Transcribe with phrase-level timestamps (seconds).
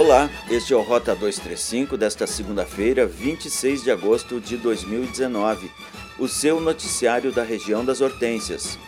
[0.00, 5.70] Olá, este é o Rota 235 desta segunda-feira, 26 de agosto de 2019,
[6.18, 8.78] o seu noticiário da região das Hortênsias.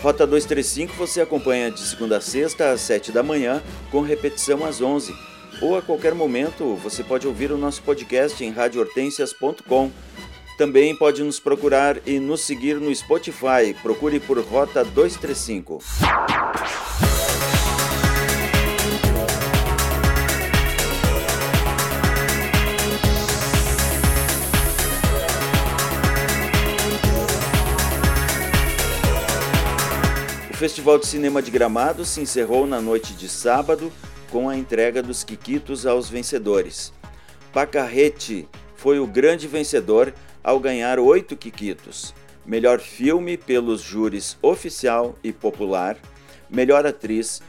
[0.00, 4.80] Rota 235 você acompanha de segunda a sexta às 7 da manhã, com repetição às
[4.80, 5.14] 11.
[5.60, 9.90] Ou a qualquer momento você pode ouvir o nosso podcast em radiohortensias.com.
[10.56, 13.76] Também pode nos procurar e nos seguir no Spotify.
[13.82, 15.80] Procure por Rota 235.
[30.60, 33.90] Festival de Cinema de Gramado se encerrou na noite de sábado
[34.30, 36.92] com a entrega dos Quiquitos aos vencedores.
[37.50, 38.46] Pacarrete
[38.76, 40.12] foi o grande vencedor
[40.44, 42.12] ao ganhar oito Quiquitos.
[42.44, 45.96] Melhor filme pelos júris oficial e popular,
[46.50, 47.40] melhor atriz,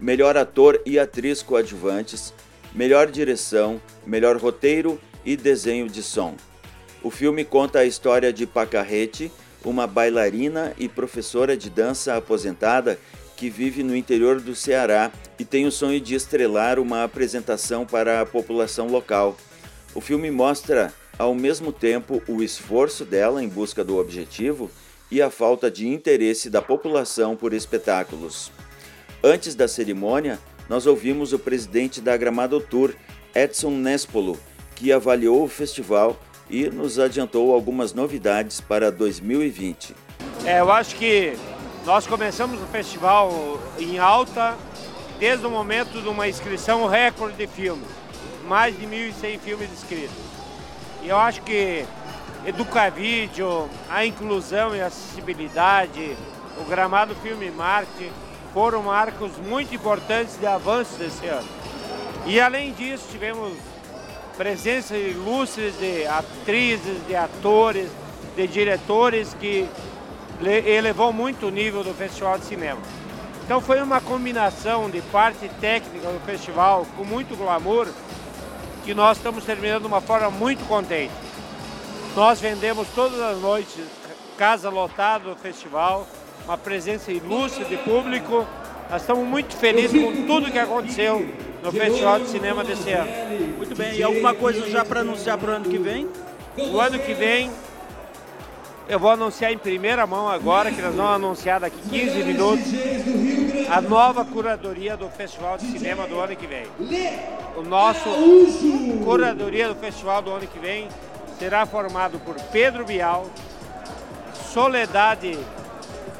[0.00, 2.32] melhor ator e atriz coadjuvantes,
[2.72, 6.36] melhor direção, melhor roteiro e desenho de som.
[7.02, 9.32] O filme conta a história de Pacarrete,
[9.64, 12.98] uma bailarina e professora de dança aposentada
[13.36, 18.20] que vive no interior do Ceará e tem o sonho de estrelar uma apresentação para
[18.20, 19.36] a população local.
[19.94, 24.70] O filme mostra, ao mesmo tempo, o esforço dela em busca do objetivo
[25.10, 28.52] e a falta de interesse da população por espetáculos.
[29.22, 30.38] Antes da cerimônia,
[30.68, 32.94] nós ouvimos o presidente da Gramado Tour,
[33.34, 34.38] Edson Nespolo,
[34.76, 36.18] que avaliou o festival
[36.50, 39.94] e nos adiantou algumas novidades para 2020.
[40.44, 41.36] É, eu acho que
[41.86, 44.56] nós começamos o festival em alta
[45.18, 47.86] desde o momento de uma inscrição recorde de filmes,
[48.48, 50.16] mais de 1.100 filmes inscritos.
[51.02, 51.84] E eu acho que
[52.44, 56.16] Educavídeo, a inclusão e acessibilidade,
[56.58, 58.10] o Gramado Filme Marte
[58.52, 61.48] foram marcos muito importantes de avanço desse ano.
[62.26, 63.52] E além disso, tivemos
[64.40, 67.90] presença ilustre de atrizes, de atores,
[68.34, 69.68] de diretores que
[70.64, 72.80] elevou muito o nível do Festival de Cinema.
[73.44, 77.86] Então foi uma combinação de parte técnica do festival com muito glamour
[78.82, 81.12] que nós estamos terminando de uma forma muito contente.
[82.16, 83.84] Nós vendemos todas as noites
[84.38, 86.08] casa lotada do festival,
[86.46, 88.46] uma presença ilustre de público.
[88.88, 93.10] Nós estamos muito felizes com tudo que aconteceu no Festival de Cinema desse ano.
[93.56, 96.08] Muito bem, e alguma coisa já para anunciar para o ano que vem?
[96.56, 97.50] O ano que vem
[98.90, 102.64] eu vou anunciar em primeira mão agora, que nós vamos anunciar daqui 15 minutos,
[103.70, 106.66] a nova curadoria do Festival de Cinema do ano que vem.
[107.56, 108.10] O nosso
[109.04, 110.88] curadoria do Festival do ano que vem
[111.38, 113.26] será formado por Pedro Bial,
[114.52, 115.38] Soledade,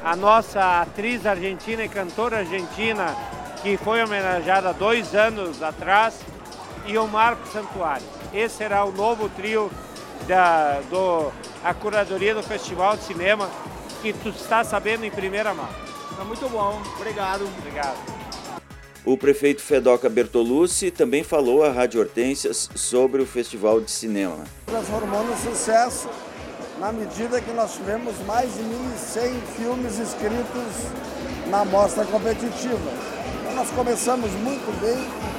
[0.01, 3.13] a nossa atriz argentina e cantora argentina,
[3.61, 6.15] que foi homenageada dois anos atrás,
[6.85, 8.05] e o Marco Santuário.
[8.33, 9.69] Esse será o novo trio
[10.27, 11.31] da do,
[11.63, 13.49] a curadoria do Festival de Cinema,
[14.01, 15.69] que tu está sabendo em primeira mão.
[16.15, 17.47] Tá muito bom, obrigado.
[17.59, 17.97] Obrigado.
[19.03, 24.43] O prefeito Fedoca Bertolucci também falou à Rádio Hortências sobre o Festival de Cinema.
[24.67, 26.07] Transformou no sucesso
[26.79, 30.73] na medida que nós tivemos mais de 1.100 filmes inscritos
[31.49, 33.11] na mostra competitiva
[33.61, 34.97] nós começamos muito bem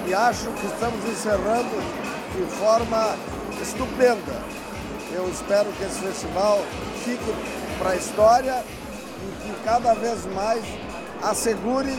[0.09, 1.75] e acho que estamos encerrando
[2.37, 3.17] de forma
[3.61, 4.41] estupenda.
[5.13, 6.61] Eu espero que esse festival
[7.05, 7.35] fique
[7.81, 10.63] para a história e que cada vez mais
[11.21, 11.99] assegure,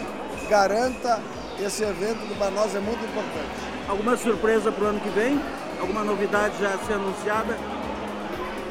[0.49, 1.21] garanta
[1.59, 3.89] esse evento que para nós é muito importante.
[3.89, 5.41] Alguma surpresa para o ano que vem?
[5.81, 7.57] Alguma novidade já a ser anunciada?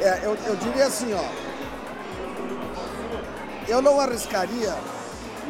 [0.00, 1.24] É, eu, eu diria assim, ó.
[3.69, 4.74] Eu não arriscaria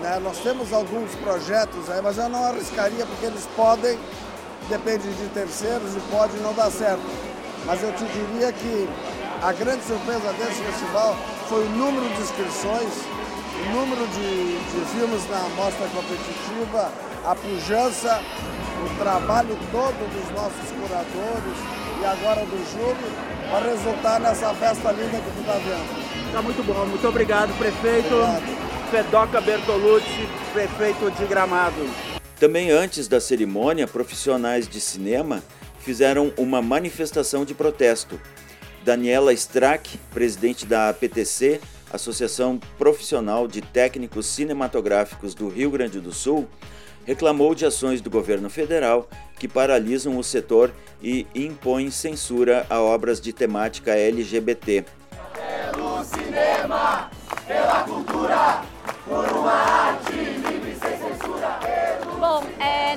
[0.03, 0.21] né?
[0.23, 3.99] Nós temos alguns projetos aí, mas eu não arriscaria porque eles podem,
[4.69, 7.03] depende de terceiros e pode não dar certo.
[7.65, 8.89] Mas eu te diria que
[9.41, 11.17] a grande surpresa desse festival
[11.49, 12.93] foi o número de inscrições,
[13.65, 16.93] o número de, de filmes na mostra competitiva,
[17.25, 18.21] a pujança,
[18.85, 21.59] o trabalho todo dos nossos curadores
[22.01, 26.27] e agora do júri para resultar nessa festa linda que tu está vendo.
[26.27, 26.87] Está muito bom.
[26.87, 28.15] Muito obrigado, prefeito.
[28.15, 28.62] Obrigado.
[28.93, 31.83] Fedoca Bertolucci, prefeito de Gramado.
[32.39, 35.43] Também antes da cerimônia, profissionais de cinema
[35.79, 38.21] fizeram uma manifestação de protesto.
[38.85, 41.59] Daniela Strack, presidente da APTC,
[41.91, 46.47] Associação Profissional de Técnicos Cinematográficos do Rio Grande do Sul,
[47.07, 49.09] reclamou de ações do governo federal
[49.39, 50.71] que paralisam o setor
[51.03, 54.85] e impõem censura a obras de temática LGBT.
[55.73, 57.11] Pelo cinema,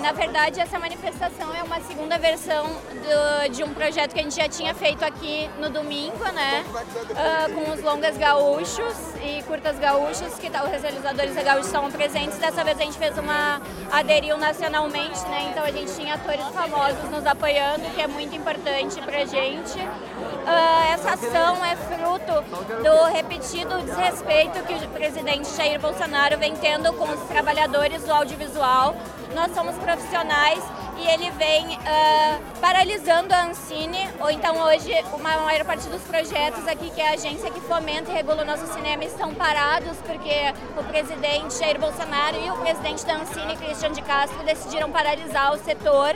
[0.06, 4.36] Na verdade, essa manifestação é uma segunda versão do, de um projeto que a gente
[4.36, 6.64] já tinha feito aqui no domingo, né?
[6.70, 11.92] Uh, com os longas gaúchos e curtas gaúchos, que tá, os realizadores da gaúchos estavam
[11.92, 12.38] presentes.
[12.38, 13.60] Dessa vez a gente fez uma
[13.92, 15.48] aderiu nacionalmente, né?
[15.50, 19.80] Então a gente tinha atores famosos nos apoiando, que é muito importante pra gente.
[19.80, 22.44] Uh, essa ação é fruto
[22.84, 28.96] do repetido desrespeito que o presidente Jair Bolsonaro vem tendo com os trabalhadores do audiovisual.
[29.36, 30.64] Nós somos profissionais
[30.98, 36.66] e ele vem uh, paralisando a Ancine, ou então hoje uma maior parte dos projetos
[36.66, 40.54] aqui, que é a agência que fomenta e regula o nosso cinema, estão parados porque
[40.78, 45.58] o presidente Jair Bolsonaro e o presidente da Ancine, Cristian de Castro, decidiram paralisar o
[45.58, 46.16] setor,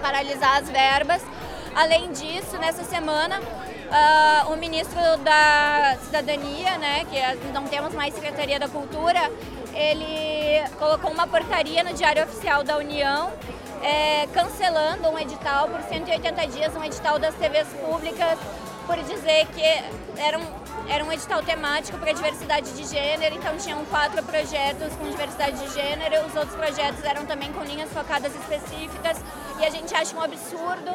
[0.00, 1.22] paralisar as verbas.
[1.74, 3.40] Além disso, nessa semana,
[3.86, 9.30] uh, o ministro da Cidadania, né, que é, não temos mais Secretaria da Cultura,
[9.74, 13.32] ele colocou uma portaria no Diário Oficial da União
[13.82, 18.38] é, cancelando um edital por 180 dias, um edital das TVs públicas,
[18.86, 20.44] por dizer que era um,
[20.88, 25.74] era um edital temático para diversidade de gênero, então tinham quatro projetos com diversidade de
[25.74, 29.18] gênero, os outros projetos eram também com linhas focadas específicas,
[29.58, 30.90] e a gente acha um absurdo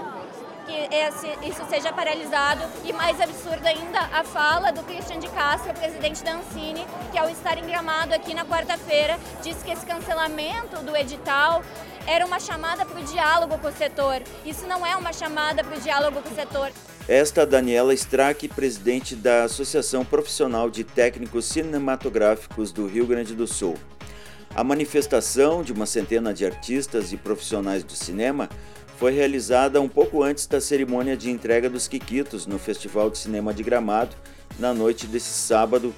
[0.71, 2.63] que esse, isso seja paralisado.
[2.85, 7.29] E mais absurdo ainda, a fala do Christian de Castro, presidente da Ancine, que ao
[7.29, 11.61] estar em Gramado aqui na quarta-feira, disse que esse cancelamento do edital
[12.07, 14.21] era uma chamada para o diálogo com o setor.
[14.45, 16.71] Isso não é uma chamada para o diálogo com o setor.
[17.07, 23.75] Esta Daniela Strack, presidente da Associação Profissional de Técnicos Cinematográficos do Rio Grande do Sul.
[24.53, 28.49] A manifestação de uma centena de artistas e profissionais do cinema
[29.01, 33.51] foi realizada um pouco antes da cerimônia de entrega dos Quiquitos no Festival de Cinema
[33.51, 34.15] de Gramado,
[34.59, 35.91] na noite desse sábado,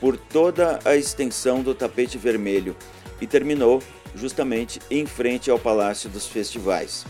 [0.00, 2.74] por toda a extensão do tapete vermelho
[3.20, 3.82] e terminou
[4.14, 7.04] justamente em frente ao Palácio dos Festivais.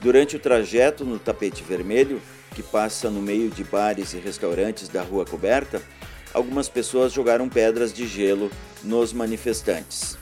[0.00, 2.22] Durante o trajeto no tapete vermelho,
[2.54, 5.82] que passa no meio de bares e restaurantes da Rua Coberta,
[6.32, 8.48] algumas pessoas jogaram pedras de gelo
[8.84, 10.21] nos manifestantes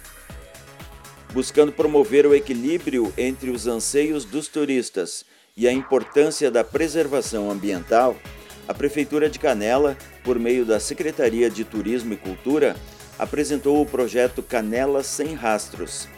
[1.32, 5.24] buscando promover o equilíbrio entre os anseios dos turistas
[5.56, 8.16] e a importância da preservação ambiental,
[8.66, 12.76] a Prefeitura de Canela, por meio da Secretaria de Turismo e Cultura,
[13.18, 16.08] apresentou o projeto Canela Sem Rastros.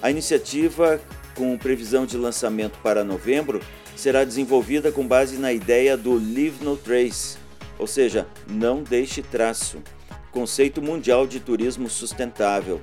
[0.00, 1.00] A iniciativa,
[1.34, 3.60] com previsão de lançamento para novembro,
[3.94, 7.36] será desenvolvida com base na ideia do Leave No Trace,
[7.78, 9.82] ou seja, não deixe traço,
[10.30, 12.80] conceito mundial de turismo sustentável.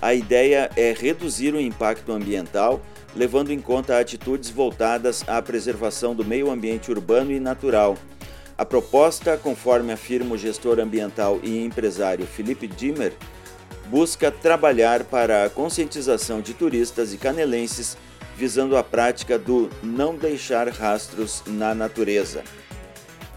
[0.00, 2.82] A ideia é reduzir o impacto ambiental,
[3.14, 7.96] levando em conta atitudes voltadas à preservação do meio ambiente urbano e natural.
[8.58, 13.12] A proposta, conforme afirma o gestor ambiental e empresário Felipe Dimmer,
[13.86, 17.96] busca trabalhar para a conscientização de turistas e canelenses
[18.36, 22.44] visando a prática do não deixar rastros na natureza.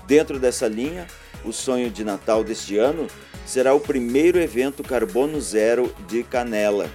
[0.06, 1.08] Dentro dessa linha,
[1.46, 3.08] o sonho de Natal deste ano
[3.50, 6.88] será o primeiro evento carbono zero de Canela.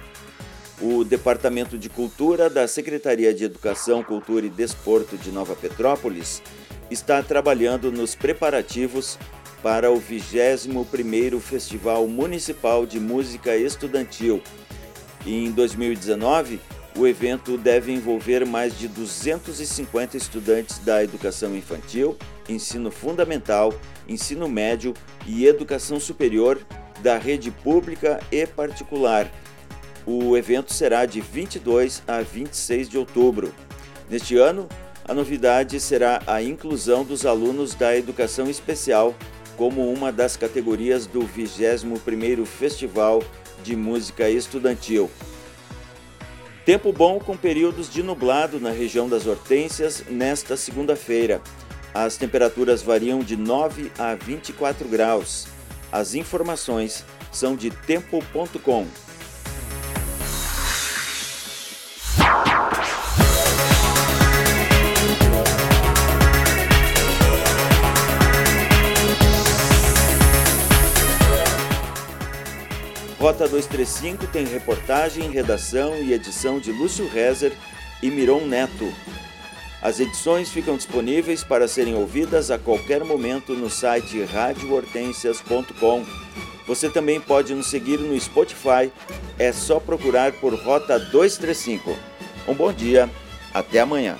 [0.81, 6.41] O Departamento de Cultura da Secretaria de Educação, Cultura e Desporto de Nova Petrópolis
[6.89, 9.19] está trabalhando nos preparativos
[9.61, 14.41] para o 21º Festival Municipal de Música Estudantil.
[15.25, 16.61] Em 2019,
[16.97, 23.73] o evento deve envolver mais de 250 estudantes da educação infantil, ensino fundamental,
[24.07, 24.93] ensino médio
[25.27, 26.59] e educação superior
[27.01, 29.29] da rede pública e particular.
[30.05, 33.53] O evento será de 22 a 26 de outubro.
[34.09, 34.69] Neste ano,
[35.03, 39.13] a novidade será a inclusão dos alunos da educação especial
[39.57, 43.21] como uma das categorias do 21º Festival
[43.63, 45.09] de Música Estudantil.
[46.65, 51.39] Tempo bom com períodos de nublado na região das Hortênsias nesta segunda-feira.
[51.93, 55.47] As temperaturas variam de 9 a 24 graus.
[55.91, 58.87] As informações são de tempo.com.
[73.25, 77.53] Rota 235 tem reportagem, redação e edição de Lúcio Rezer
[77.99, 78.93] e Miron Neto.
[79.81, 86.05] As edições ficam disponíveis para serem ouvidas a qualquer momento no site radiohortensias.com.
[86.67, 88.91] Você também pode nos seguir no Spotify,
[89.39, 91.97] é só procurar por Rota 235.
[92.47, 93.09] Um bom dia,
[93.51, 94.15] até amanhã.